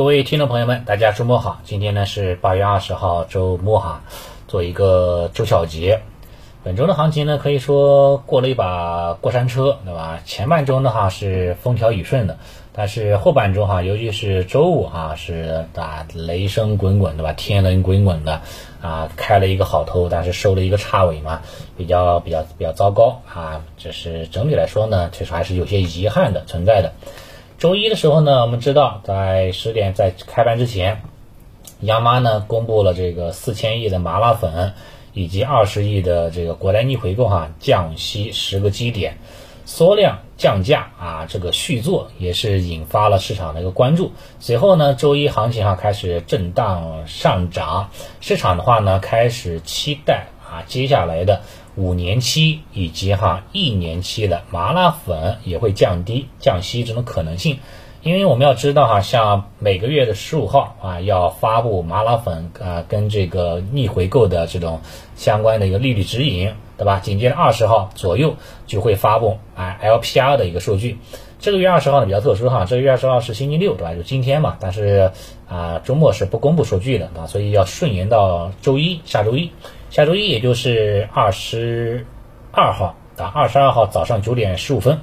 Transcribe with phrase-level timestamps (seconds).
[0.00, 1.60] 各位听众朋友们，大家周末好！
[1.62, 4.00] 今天呢是八月二十号周末哈，
[4.48, 6.00] 做一个周小结。
[6.64, 10.22] 本周的行情呢，可以说过了一把过山车，对吧？
[10.24, 12.38] 前半周呢哈是风调雨顺的，
[12.72, 17.34] 但是后半周哈，尤其是周五哈是啊雷声滚滚，对吧？
[17.34, 18.40] 天雷滚滚的
[18.80, 21.42] 啊，开了一个好头，但是收了一个差尾嘛，
[21.76, 23.60] 比较比较比较糟糕啊。
[23.76, 26.94] 这是整体来说呢，其实还是有些遗憾的存在的。
[27.60, 31.02] 周一的时候呢，我们知道在十点在开盘之前，
[31.80, 34.72] 央妈呢公布了这个四千亿的麻辣粉
[35.12, 39.18] 以及二十亿的这个国债逆回购哈，降息十个基点，
[39.66, 44.10] 缩量降价啊，这个续作也是引发了市场的一个关注。
[44.38, 47.90] 随后呢，周一行情哈开始震荡上涨，
[48.22, 51.42] 市场的话呢开始期待啊接下来的。
[51.76, 57.58] 五年期以及哈一年期的麻辣粉也会降低降息这种可能性，
[58.02, 64.80] 因为我们要知道哈，像每个月的十五号啊要发布麻辣粉啊跟这个逆回购的这种
[65.14, 66.98] 相关的一个利率指引，对吧？
[67.00, 68.36] 紧接着二十号左右
[68.66, 70.96] 就会发布啊 LPR 的一个数据。
[71.38, 73.94] 这个月二十号呢比较特殊哈，这个月二十号是星期六，对吧？
[73.94, 75.12] 就今天嘛，但是
[75.46, 79.52] 啊周末是不公布数据的啊，所以要顺延到周一，下周一。
[79.90, 82.06] 下周一，也就是二十
[82.50, 85.00] 二号啊，二十二号早上九点十五分，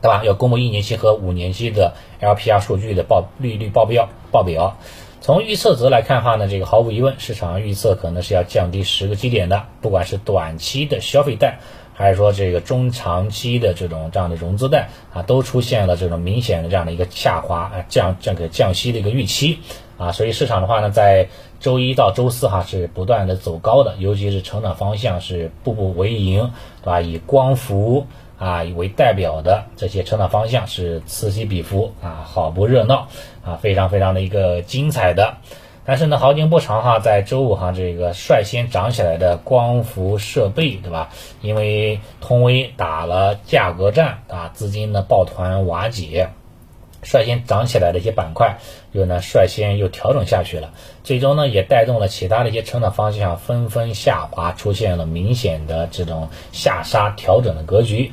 [0.00, 0.22] 对吧？
[0.24, 4.76] 要公布一年期和五年期的 LPR 数据的报利率报表报表。
[5.24, 11.60] 从预测值来看的话呢，这个毫无疑问，市场预测可能是要降低十个基点的，不管是短期的消费贷，
[11.94, 19.60] 还是说这个中长期的这种这样的融资贷啊，都出现了这种明显的这样的一个下滑啊，降这个降息的一个预期
[19.96, 21.26] 啊，所以市场的话呢，在
[21.58, 26.50] 周一到周四哈是不断的走高的，尤其是成长方向是步步为营，
[26.82, 27.00] 对吧？
[27.00, 28.06] 以光伏
[28.38, 33.08] 啊为代表的这些成长方向是此起彼伏啊，好不热闹
[33.44, 35.36] 啊，非常非常的一个精彩的。
[35.86, 41.10] 但是呢，好景不长哈，在周五哈这个率先涨起来的光伏设备，对吧？
[41.42, 46.30] 因为通威打了价格战啊，资金呢抱团瓦解。
[47.04, 48.58] 率先涨起来的一些板块，
[48.92, 50.72] 又呢率先又调整下去了，
[51.04, 58.12] 最终呢也带动了其他的一些成长方向纷纷下滑，出现了明显的这种下杀调整的格局。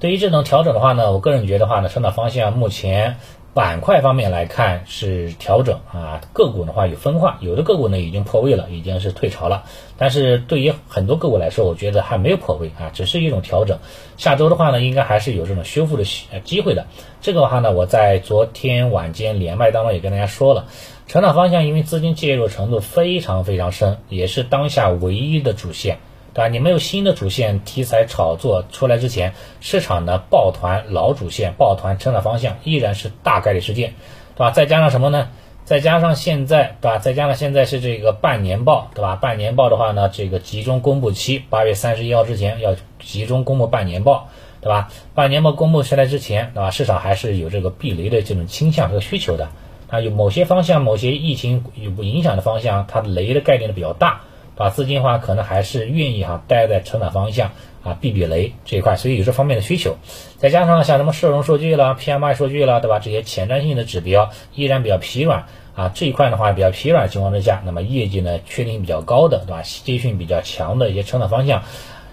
[0.00, 3.16] 对于这种调整的话呢，我个人觉得话呢，成长方向目前。
[3.58, 9.64] 板块方面来看是调整啊，个股的话有分化，有的个股呢已经破位了，已经是退潮了。
[9.96, 13.80] 但是对于很多个股来说，我觉得还没有破位啊，只是一种调整。
[14.16, 16.04] 下周的话呢，应该还是有这种修复的
[16.44, 16.86] 机会的。
[17.20, 20.66] 这个的话呢，我在昨天晚间连麦当中也跟大家说了，
[21.08, 25.98] 成长方向因为资金介入程度非常非常深，也是当下唯一的主线。
[26.34, 26.48] 对吧？
[26.48, 33.94] 你没有新的主线题材炒作出来之前，市场的抱团老主线、抱团成长方向依然是大概率事件，
[34.34, 34.50] 对吧？
[34.50, 35.28] 再加上什么呢？
[35.64, 36.98] 再加上现在，对吧？
[36.98, 39.16] 再加上现在是这个半年报，对吧？
[39.16, 44.28] 半年报的话呢，这个集中公布期，八月三十一号之前要集中公布半年报，
[44.60, 44.88] 对吧？
[45.14, 46.70] 半年报公布出来之前，对吧？
[46.70, 49.50] 市场还是有这个避雷的这种倾向和需求的，
[49.88, 54.22] 啊，有某些方向、某些疫情有不影响的方向，它雷的概念呢比较大。
[54.58, 57.52] 把资金的话，可能还是愿意哈待在成长方向
[57.84, 59.96] 啊，避避雷这一块，所以有这方面的需求，
[60.36, 62.98] 再加上像什么社融数据了、PMI 数据了，对吧？
[62.98, 65.46] 这些前瞻性的指标依然比较疲软
[65.76, 69.62] 啊，这一块的话比较疲软情况之下，那么业绩呢确定性比较高的，对吧？
[69.62, 71.62] 接续比较强的一些成长方向，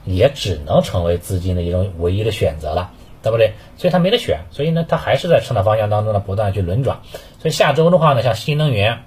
[0.05, 2.91] 也只能成为资金的一种唯一的选择了，
[3.23, 3.53] 对不对？
[3.75, 6.99] 所以它没得选，所以呢，它还是在成长方向当中呢不断去轮转。
[7.39, 8.99] 所以下周的话呢，像新能源。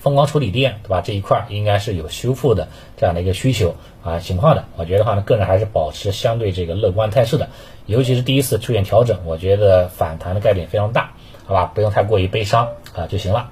[0.00, 1.00] 风光处理电，对吧？
[1.02, 4.64] 这一块应该是有修复的这样的一个需求啊情况的。
[4.76, 7.50] 我觉得话呢，个人还是保持相对这个乐观态势的。
[7.86, 11.12] 尤其是第一次出现调整，我觉得反弹的概率非常大，
[11.44, 11.66] 好吧？
[11.74, 13.50] 不用太过于悲伤啊就行了。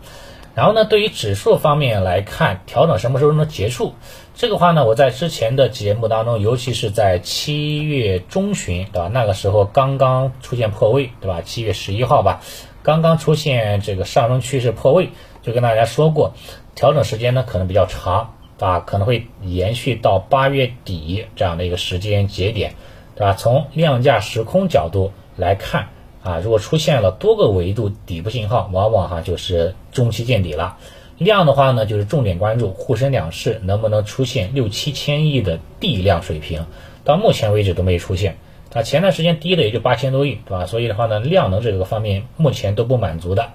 [0.55, 3.95] 然后呢，对于指数方面来看，调整什么时候能结束？
[4.35, 9.11] 这个话呢，我在之前的节目当中，尤其是在七月中旬，对吧？
[9.13, 11.43] 那个时候刚刚出现破位，对吧？
[11.43, 12.41] 七月十一号吧，
[12.89, 15.11] 刚刚出现这个上升趋势破位。
[15.43, 16.33] 就跟大家说过，
[16.75, 22.73] 调整时间呢可能比较长，啊，可能会延续到八月底这样的一个时间节点，
[23.15, 23.35] 对吧？
[23.35, 25.89] 从量价时空角度来看，
[26.23, 30.79] 啊，如果出现了多个维度底部信号，往往哈就是中期见底了。
[31.19, 36.65] 量的话呢，就是重点关注沪深两市能不能出现六七千亿的地量水平，
[37.05, 38.39] 到目前为止都没出现，
[38.71, 40.67] 它前段时间低的也就八千多亿，对吧？
[40.67, 43.51] 所以的话呢，量能这个方面目前都不满足的。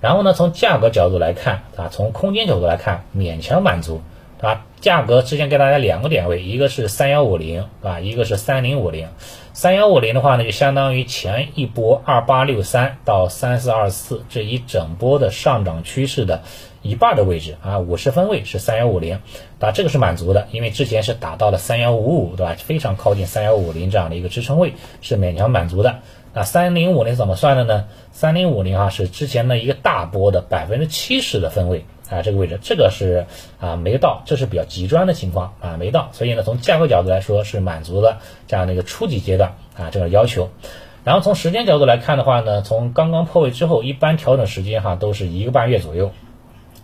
[0.00, 4.00] 然后呢，从价格角度来看，啊，从空间角度来看，勉强满足，
[4.38, 4.64] 对吧？
[4.80, 9.08] 价格之前给大家两个点位，一个是三幺五零啊，一个是三零五零。
[9.52, 16.42] 三幺五零的话呢，就相当于前一波二八六三到三四二四这一整波的上涨趋势的
[16.88, 19.20] 一半的位置啊，五十分位是三幺五零，
[19.60, 22.54] 啊，这个是满足的，因为之前是打到了三幺五五，对吧？
[22.54, 25.98] 非常靠近三幺五零这样的一个支撑位，是勉强满足的。
[26.32, 27.84] 那三零五零怎么算的呢？
[28.10, 31.84] 三零五零啊，是之前的一个大波的百分之七十的分位。
[32.10, 33.26] 啊，这个位置，这个是
[33.60, 40.48] 啊没到，这是比较极端的情况啊没到，所以呢，从价格角度来说是满足了这样的一个初级阶段啊这个要求。
[41.04, 46.10] 然后从时间角度来看的话呢，从刚刚破位之后，一般调整时间哈都是一个半月左右。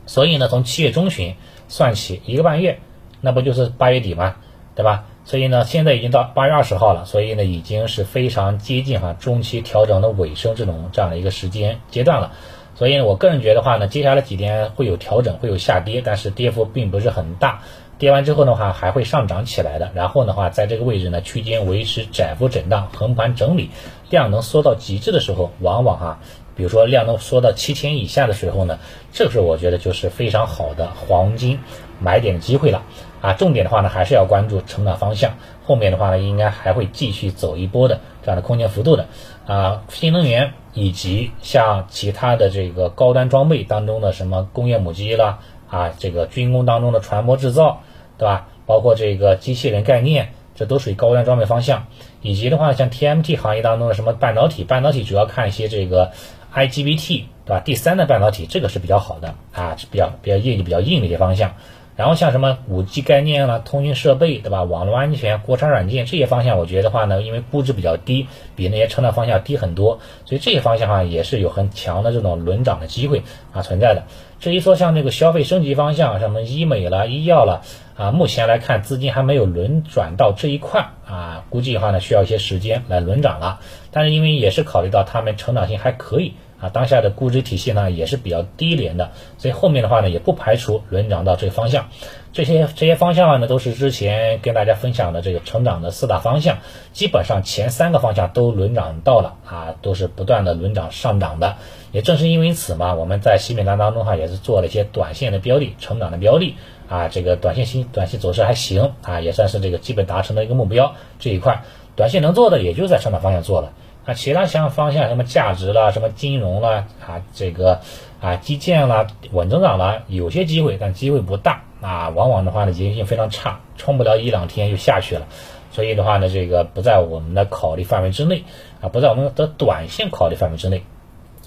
[0.07, 1.35] 所以呢，从七月中旬
[1.69, 2.79] 算起一个半月，
[3.21, 4.37] 那不就是八月底吗？
[4.75, 5.05] 对吧？
[5.25, 12.33] 所以呢，现在已经到八月二十号了，所以呢，已经是非常接近哈中期调整的尾声这种这样的一个时间阶段了。
[12.75, 17.63] 所以呢，我个人觉得话呢，接下来几天会有调整，会有下跌，但是跌幅并不是很大。
[18.05, 19.91] 跌完之后的话，还会上涨起来的。
[19.95, 23.71] 然后的话，在这个位置呢，区间维持窄幅震荡，横盘整理，
[24.11, 26.19] 量能缩到极致的时候，往往哈，
[26.55, 28.79] 比如说量能缩到七千以下的时候呢，
[29.11, 31.59] 这个时候我觉得就是非常好的黄金
[31.99, 32.83] 买点的机会了。
[33.23, 35.33] 啊，重点的话呢，还是要关注成长方向。
[35.65, 39.07] 后面的话呢，应该还会继续走一波的这样的空间幅度的。
[39.47, 40.53] 啊，新能源。
[40.77, 45.39] 以及像其他的这个高端装备当中的什么工业母机啦，
[45.71, 47.83] 啊，这个军工当中的船舶制造，
[48.19, 48.49] 对吧？
[48.67, 51.87] 包括这个机器人概念，这都属于高端装备方向。
[52.23, 56.13] 以及的话，像 TMT 行业当中的什么半导体，半导体主要看一些这个
[56.55, 57.61] IGBT，对吧？
[57.61, 61.55] 第三代半导体这个是比较好的啊，比较比较业绩比较硬的一些方向。
[61.97, 64.65] 然后像什么五 G 概念啦、通讯设备，对吧？
[64.65, 68.27] 网络安全、国产软件这些方向，我觉得话呢，因为估值比较低，
[68.57, 74.05] 比那些成长方向低很多，所以这些方向哈也是有很强的这种轮涨的机会啊存在的。
[74.41, 77.63] 至于说像这个消费升级方向，什么医美啦、医药啦，
[77.97, 83.61] 啊，目前来看资金还没有轮转到这一块啊，估计的话呢需要一些时间来轮涨了。
[83.93, 86.35] 但是因为也是考虑到他们成长性还可以。
[86.65, 91.89] 啊，当下的估值体系呢也是比较低廉的，所以后面的话呢也不排除轮涨到这个方向。
[92.33, 96.59] 这些这些方向呢都是之前跟大家分享的这个成长的四大方向，
[96.93, 101.57] 基本上前三个方向都轮涨到了啊，都是不断的轮涨上涨的。
[101.93, 106.57] 也正是因为此嘛，我们在新品单当中哈也是做了一些短线的标的，成长的标的
[106.89, 111.63] 啊，这个短线新短线走势还行啊，也算是这个基本达成的一个目标这一块，
[111.95, 113.73] 短线能做的也就在成长方向做了。
[114.07, 117.81] 啊，其他像方向什么价值啦，什么金融啦，啊，这个
[118.21, 122.11] 啊基建啦，稳增长啦，有些机会，但机会不大啊。
[122.11, 125.27] 往往的话呢，结构性非常差，冲不了一两天就下去了。
[125.73, 128.45] 所以的话呢，这个不在我们的考虑范围之内
[128.81, 130.83] 啊，不在我们的短线考虑范围之内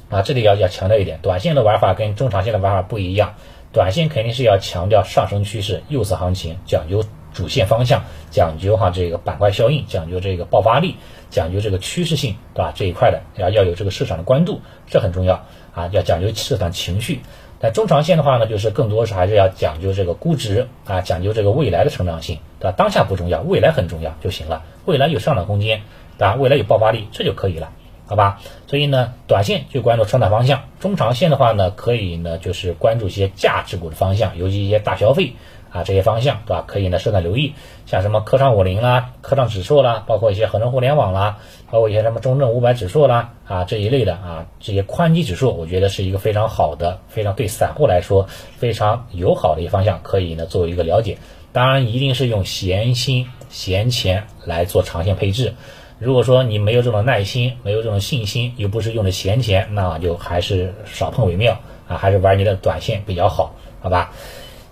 [0.10, 0.24] 啊。
[0.24, 3.36] 这里要要强调一点，短线的玩法跟中长线的玩法不一样。
[3.72, 7.04] 短线肯定是要强调上升趋势、右侧行情，讲究。
[7.38, 10.96] 主线方向讲究哈，这个板块效应，讲究这个爆发力，
[11.30, 12.74] 讲究这个趋势性，对吧？
[12.76, 15.46] 这一块的要要有这个市场的关注，这很重要
[15.76, 17.22] 啊，要讲究市场情绪。
[17.60, 22.74] 但中长线的话呢，就是更多是还是要讲究这个估值啊，讲究这个未来的成长性，对吧？
[22.76, 24.64] 当下不重要，未来很重要就行了。
[24.86, 25.82] 未来有上涨空间，
[26.18, 26.34] 对吧？
[26.34, 27.70] 未来有爆发力，这就可以了，
[28.08, 28.42] 好吧？
[28.66, 35.34] 所以呢，短线就关注成长方向，中长线的话呢，可以呢就是关注一些价值股的方向，尤其一些大消费。
[35.72, 36.64] 啊，这些方向对吧？
[36.68, 37.54] 可以呢，适当留意，
[37.86, 41.38] 像什么科创五零啦、科创指数啦，包括一些恒生互联网啦，
[41.70, 48.28] 包括一些什么中证五百指数啦，啊这一类的啊，这些宽基指数，我觉得是一个非常好的、非常对散户来说
[48.58, 51.18] 非常友好的一个方向，可以呢作为一个了解。
[51.52, 55.54] 当然，一定是用闲心、闲钱来做长线配置。
[55.98, 64.12] 如果说你没有这种耐心，没有这种信心，又不是用的闲钱，那就还是少碰为妙啊，还是玩你的短线比较好，好吧？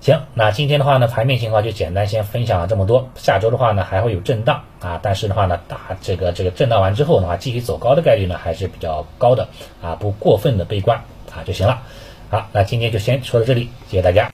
[0.06, 3.10] 行，那今天的话呢，盘面情况就简单先分享了这么多。
[3.16, 9.48] 下周的话呢，还会有震荡啊，但是的话呢，打这个这个震荡完之后的话，继续走高的概率呢还是比较高的
[9.82, 11.00] 啊，不过分的悲观
[11.34, 11.82] 啊就行了。
[12.30, 14.30] 好，那今天就先说到这里，谢谢大家。